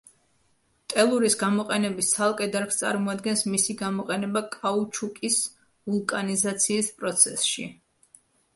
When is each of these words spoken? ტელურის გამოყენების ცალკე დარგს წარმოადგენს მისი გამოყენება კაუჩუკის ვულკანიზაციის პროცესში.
ტელურის 0.93 1.35
გამოყენების 1.41 2.09
ცალკე 2.13 2.47
დარგს 2.55 2.79
წარმოადგენს 2.79 3.45
მისი 3.57 3.77
გამოყენება 3.83 4.43
კაუჩუკის 4.57 5.39
ვულკანიზაციის 5.93 6.93
პროცესში. 7.03 7.71